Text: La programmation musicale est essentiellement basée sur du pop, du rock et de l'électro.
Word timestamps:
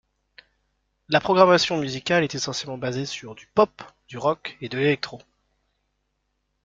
La 1.09 1.19
programmation 1.19 1.77
musicale 1.77 2.23
est 2.23 2.33
essentiellement 2.33 2.79
basée 2.79 3.05
sur 3.05 3.35
du 3.35 3.45
pop, 3.45 3.83
du 4.07 4.17
rock 4.17 4.57
et 4.59 4.67
de 4.67 4.79
l'électro. 4.79 5.21